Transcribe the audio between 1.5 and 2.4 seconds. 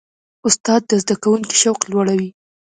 شوق لوړوي.